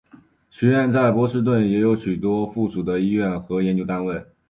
[0.49, 4.25] 学院在波士顿也有许多附属的医院和研究单位。